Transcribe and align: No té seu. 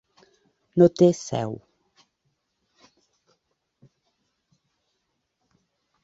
No 0.81 0.85
té 0.99 1.07
seu. 1.17 1.51